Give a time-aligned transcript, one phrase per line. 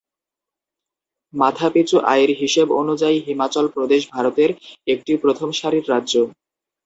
[1.33, 4.49] মাথাপিছু আয়ের হিসেব অনুযায়ী হিমাচল প্রদেশ ভারতের
[4.87, 6.13] একটি প্রথম সারির রাজ্য।